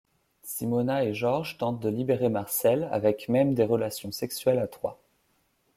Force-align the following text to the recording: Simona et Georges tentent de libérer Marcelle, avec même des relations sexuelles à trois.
Simona 0.41 1.03
et 1.03 1.13
Georges 1.13 1.59
tentent 1.59 1.79
de 1.79 1.87
libérer 1.89 2.27
Marcelle, 2.29 2.89
avec 2.91 3.29
même 3.29 3.53
des 3.53 3.65
relations 3.65 4.11
sexuelles 4.11 4.57
à 4.57 4.65
trois. 4.65 4.99